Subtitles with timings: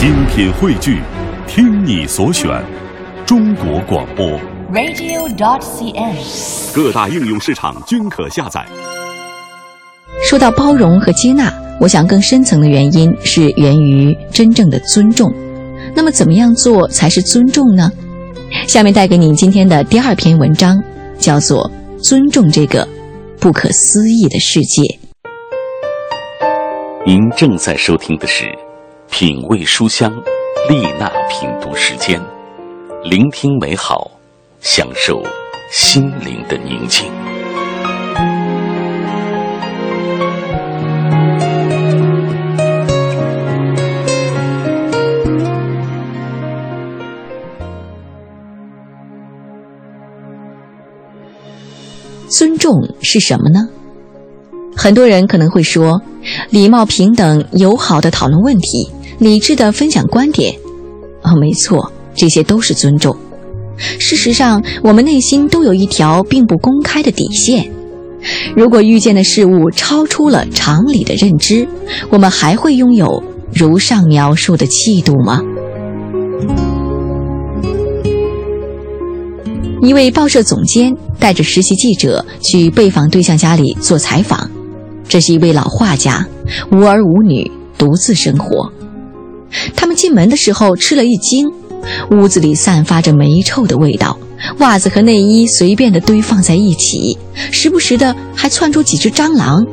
[0.00, 0.98] 精品汇聚，
[1.46, 2.48] 听你所选，
[3.26, 4.26] 中国广播。
[4.72, 6.74] radio.dot.cn，。
[6.74, 8.64] 各大应用市场均可下载。
[10.24, 15.30] 说到包容和接纳，我想更深层的原因是源于真正的尊重。
[15.94, 17.92] 那么，怎么样做才是尊重呢？
[18.66, 20.82] 下面带给你今天的第二篇文章，
[21.18, 21.70] 叫做
[22.02, 22.88] 《尊重这个
[23.38, 24.82] 不可思议的世界》。
[27.06, 28.46] 您正在收听的是
[29.10, 30.10] 《品味书香》
[30.70, 32.18] 丽娜品读时间，
[33.04, 34.10] 聆听美好，
[34.60, 35.22] 享受
[35.70, 37.10] 心灵的宁静。
[52.28, 52.72] 尊重
[53.02, 53.68] 是什么呢？
[54.76, 56.00] 很多人可能会说，
[56.48, 60.52] 礼貌、平等、友好的讨论问题，理智的分享观点。
[61.22, 63.14] 哦，没错，这些都是尊重。
[63.76, 67.70] 事实上，我们内心都有一条并不公开的底线。
[68.56, 71.68] 如果遇见的事物超出了常理的认知，
[72.10, 73.22] 我们还会拥有
[73.54, 75.40] 如上描述的气度吗？
[79.82, 84.50] 一位报社总监带着实习记者去被访对象家里做采访。
[85.08, 86.26] 这是一位老画家，
[86.70, 88.70] 无儿无女，独自生活。
[89.74, 91.48] 他们进门的时候吃了一惊，
[92.10, 94.18] 屋子里散发着霉臭的味道，
[94.58, 97.16] 袜子和内衣随便的堆放在一起，
[97.50, 99.64] 时不时的还窜出几只蟑螂。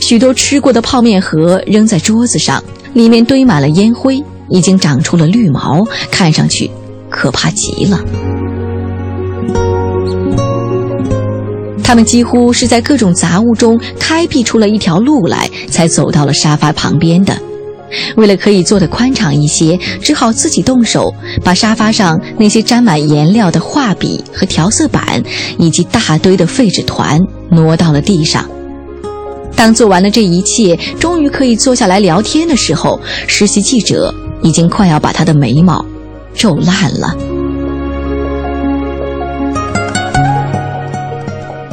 [0.00, 2.62] 许多吃过的泡面盒扔在桌子上，
[2.94, 6.70] 里面堆满了烟灰，已经长出了绿毛，看上去
[7.10, 8.00] 可怕极了。
[11.84, 17.38] 他们几乎是在各种杂物中开辟出了一条路来，才走到了沙发旁边的。
[18.16, 25.22] 为了可以坐得宽敞一些，只好自己动手把沙发上那些沾满颜料的画笔和调色板，
[25.58, 27.20] 以及大堆的废纸团
[27.50, 28.48] 挪到了地上。
[29.56, 35.84] 当做完了这一切，终于可以坐下来聊天的时候，实习记者已经快要把他的眉毛
[36.34, 37.16] 皱烂了。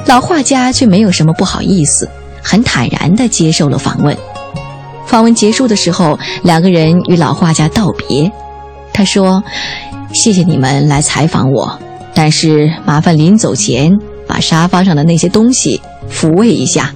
[0.07, 2.07] 老画家却没有什么不好意思，
[2.41, 4.17] 很坦然地接受了访问。
[5.05, 8.31] 访问结束的时候，两个人与老画家道别。
[8.93, 9.43] 他说
[10.13, 11.79] ：“谢谢你们来采访我，
[12.13, 13.91] 但是麻烦临走前
[14.27, 16.93] 把沙发上的那些东西抚慰一下，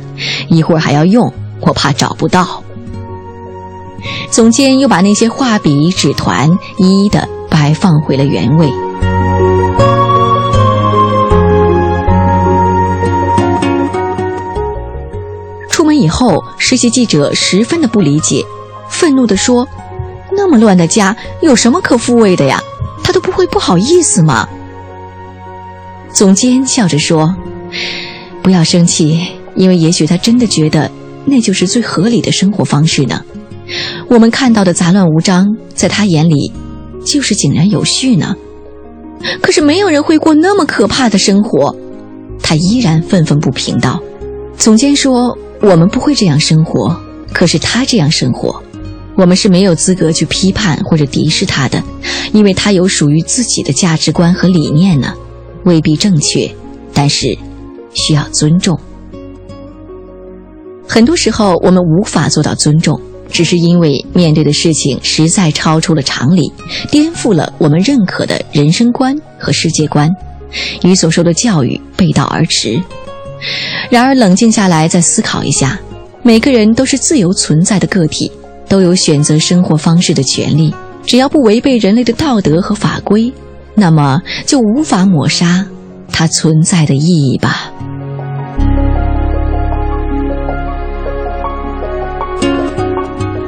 [0.48, 2.64] 一会儿还要用，我怕找不到。”
[4.32, 8.72] 总监又把那些画笔、纸团一一的摆放回了原位。
[16.20, 18.44] 后，实习记者十分的不理解，
[18.90, 19.66] 愤怒地说
[20.36, 22.62] ：“那么乱的家有什么可复位的呀？
[23.02, 24.46] 他都不会不好意思吗？”
[26.12, 27.34] 总监笑着说
[28.44, 30.92] ：“不要生气，因为也许他真的觉得
[31.24, 33.24] 那就是最合理的生活方式呢。
[34.10, 36.52] 我们看到的杂乱无章，在他眼里
[37.06, 38.36] 就是井然有序呢。
[39.42, 41.74] 可是没有人会过那么可怕的生活。”
[42.44, 44.02] 他依然愤愤不平道
[44.60, 46.96] ：“总监说。”我们不会这样生活，
[47.34, 48.64] 可是他这样生活，
[49.16, 51.84] 我们是没有资格去批判或者敌视他的，
[52.32, 55.14] 因为他有属于自己的价值观和理念呢，
[55.66, 56.50] 未必正确，
[56.94, 57.38] 但是
[57.94, 58.80] 需要尊重。
[60.88, 63.00] 很多时候我们无法做到尊重，
[63.30, 66.52] 只是因为面对的事情实在超出了常理，
[66.90, 70.10] 颠覆了我们认可的人生观和世界观，
[70.84, 72.82] 与所受的教育背道而驰。
[73.90, 75.80] 然而，冷静下来再思考一下，
[76.24, 78.32] 每个人都是自由存在的个体，
[78.68, 80.74] 都有选择生活方式的权利。
[81.06, 83.34] 只要不违背人类的道德和法规，
[83.74, 85.66] 那么就无法抹杀
[86.12, 87.72] 它存在的意义吧。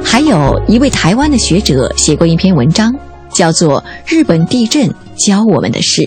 [0.02, 2.92] 还有一位台湾的学者写过一篇文章，
[3.32, 6.02] 叫做《日本地震教我们的事》。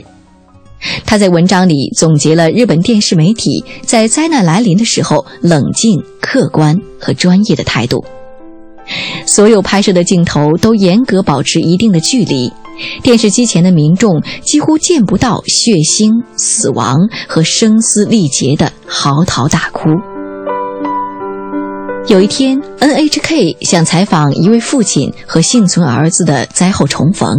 [1.05, 8.03] 他在文章里总结了日本电视媒体在灾难来临的时候冷静、客观和专业的态度。
[9.25, 12.51] 所有拍摄的镜头都严格保持一定的距离，
[13.01, 16.95] 电视机前的民众几乎见不到血腥、死亡
[17.27, 19.89] 和声嘶力竭的嚎啕大哭。
[22.07, 27.35] 有一天，NHK 想采访一位父亲和幸存儿子的灾后重逢。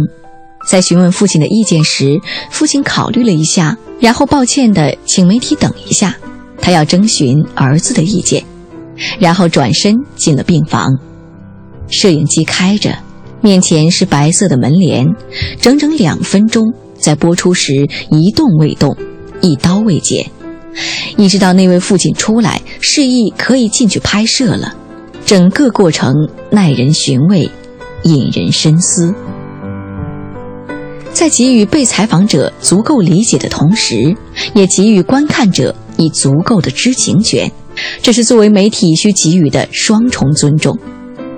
[0.67, 2.19] 在询问父亲的意见时，
[2.51, 6.15] 父亲考虑了一下，然后抱歉地请媒体等一下，
[6.61, 8.43] 他要征询儿子的意见，
[9.17, 10.99] 然后转身进了病房。
[11.89, 12.93] 摄影机开着，
[13.41, 15.07] 面前是白色的门帘，
[15.61, 17.71] 整整两分钟，在播出时
[18.11, 18.97] 一动未动，
[19.39, 20.29] 一刀未剪，
[21.15, 24.75] 一直到那位父亲出来示意可以进去拍摄了，
[25.25, 26.13] 整个过程
[26.51, 27.49] 耐人寻味，
[28.03, 29.15] 引人深思。
[31.17, 34.15] 在给予被采访者足够理解的同时，
[34.53, 37.51] 也给予观看者以足够的知情权，
[38.03, 40.77] 这是作为媒体需给予的双重尊重。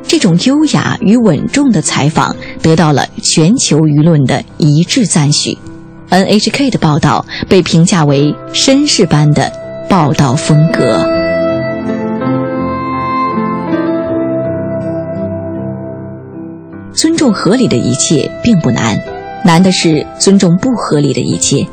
[0.06, 5.58] 这种优雅与稳重的采访得到了全球舆论的一致赞许。
[6.10, 9.50] NHK 的报道被评价为绅士般的
[9.90, 11.08] 报道风格。
[16.92, 19.02] 尊重合理的一切并不难。
[19.44, 21.66] 难的是尊重不合理的一切，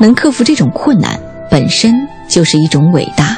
[0.00, 1.18] 能克服这种困难
[1.50, 1.92] 本身
[2.28, 3.36] 就是一种伟大。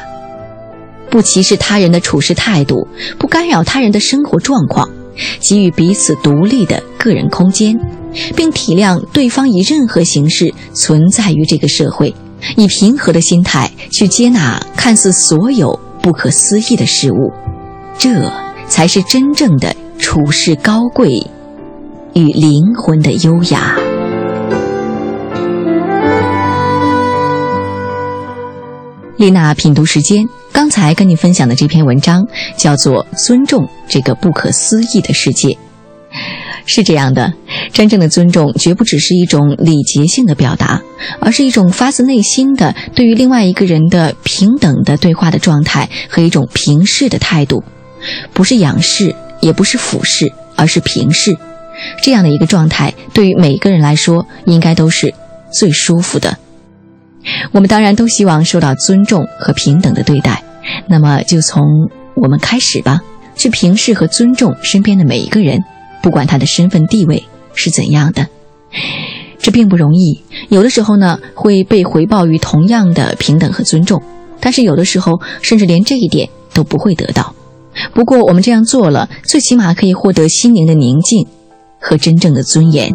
[1.11, 2.89] 不歧视他人的处事态度，
[3.19, 4.89] 不干扰他人的生活状况，
[5.41, 7.79] 给予彼此独立的个人空间，
[8.35, 12.13] 并体谅对方以任何形式存在于这个社会，
[12.57, 17.33] 以平和的心态去接纳看似所有不可思议的事物，
[17.97, 18.11] 这
[18.67, 21.25] 才是真正的处世高贵。
[22.15, 23.77] 与灵魂的优雅。
[29.17, 32.25] 丽娜品读时间，刚才跟你分享的这篇文章
[32.57, 35.49] 叫做《尊重这个不可思议的世界》。
[36.67, 37.33] 是这样的，
[37.73, 40.83] 真正的尊重绝不只是一种礼节性的表达，
[41.21, 47.65] 而是一种发自内心的对于另外一个人的平等的对话的状态和一种平视的态度，
[48.33, 51.37] 不是仰视，也不是俯视，而是平视。
[52.03, 55.15] 这样的一个状态，对于每一个人来说，应该都是
[55.53, 56.39] 最舒服的。
[57.53, 60.43] 我们当然都希望受到尊重和平等的对待，
[60.89, 61.63] 那么就从
[62.15, 63.01] 我们开始吧，
[63.35, 65.65] 去平视和尊重身边的每一个人，
[66.03, 68.27] 不管他的身份地位是怎样的。
[69.39, 74.03] 这并不容易，有的时候呢会被回报于同样的平等和尊重，
[74.41, 77.35] 但是有的时候甚至连这一点都不会得到。
[77.93, 81.27] 不过我们这样做了，最起码可以获得心灵的宁静。
[81.85, 82.91] 和真正的尊严。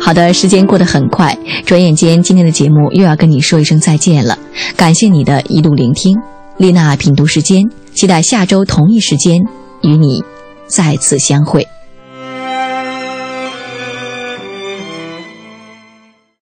[0.00, 4.38] 好的，时间过得很快，转眼间今天的节目又要跟你说一声再见了。
[4.76, 6.14] 感谢你的一路聆听，
[6.58, 9.40] 丽娜品读时间，期待下周同一时间
[9.82, 10.22] 与你
[10.66, 11.66] 再次相会。